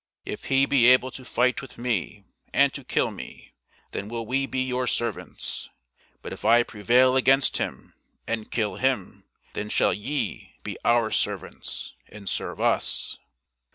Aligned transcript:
If 0.25 0.45
he 0.45 0.65
be 0.65 0.87
able 0.87 1.11
to 1.11 1.23
fight 1.23 1.61
with 1.61 1.77
me, 1.77 2.23
and 2.51 2.73
to 2.73 2.83
kill 2.83 3.11
me, 3.11 3.53
then 3.91 4.07
will 4.09 4.25
we 4.25 4.47
be 4.47 4.65
your 4.65 4.87
servants: 4.87 5.69
but 6.23 6.33
if 6.33 6.43
I 6.43 6.63
prevail 6.63 7.15
against 7.15 7.57
him, 7.57 7.93
and 8.25 8.49
kill 8.49 8.77
him, 8.77 9.25
then 9.53 9.69
shall 9.69 9.93
ye 9.93 10.55
be 10.63 10.75
our 10.83 11.11
servants, 11.11 11.93
and 12.09 12.27
serve 12.27 12.59
us. 12.59 13.19